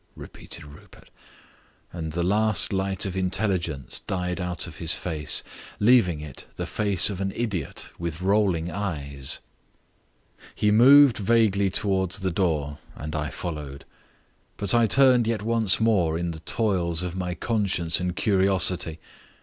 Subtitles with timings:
[0.15, 1.11] repeated Rupert,
[1.93, 5.43] and the last light of intelligence died out of his face,
[5.79, 9.41] leaving it the face of an idiot with rolling eyes.
[10.55, 13.85] He moved vaguely towards the door and I followed.
[14.57, 18.99] But I turned yet once more in the toils of my conscience and curiosity.